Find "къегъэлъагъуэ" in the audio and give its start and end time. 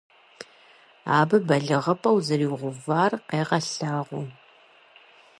3.29-4.23